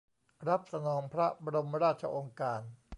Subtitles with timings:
[0.47, 2.61] รับสนองพระบรมราชโองการ